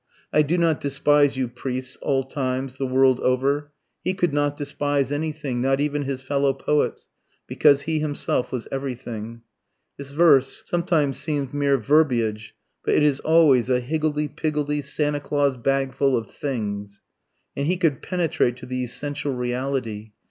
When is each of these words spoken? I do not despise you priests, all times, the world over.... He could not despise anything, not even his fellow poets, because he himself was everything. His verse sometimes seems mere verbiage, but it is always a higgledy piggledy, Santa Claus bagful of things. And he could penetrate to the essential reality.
I 0.33 0.41
do 0.41 0.57
not 0.57 0.81
despise 0.81 1.37
you 1.37 1.47
priests, 1.47 1.95
all 2.01 2.23
times, 2.23 2.77
the 2.79 2.87
world 2.87 3.19
over.... 3.19 3.71
He 4.03 4.15
could 4.15 4.33
not 4.33 4.57
despise 4.57 5.11
anything, 5.11 5.61
not 5.61 5.79
even 5.79 6.05
his 6.05 6.21
fellow 6.23 6.53
poets, 6.55 7.07
because 7.45 7.83
he 7.83 7.99
himself 7.99 8.51
was 8.51 8.67
everything. 8.71 9.43
His 9.99 10.09
verse 10.09 10.63
sometimes 10.65 11.19
seems 11.19 11.53
mere 11.53 11.77
verbiage, 11.77 12.55
but 12.83 12.95
it 12.95 13.03
is 13.03 13.19
always 13.19 13.69
a 13.69 13.79
higgledy 13.79 14.27
piggledy, 14.27 14.81
Santa 14.81 15.19
Claus 15.19 15.55
bagful 15.55 16.17
of 16.17 16.31
things. 16.31 17.03
And 17.55 17.67
he 17.67 17.77
could 17.77 18.01
penetrate 18.01 18.57
to 18.57 18.65
the 18.65 18.83
essential 18.83 19.35
reality. 19.35 20.13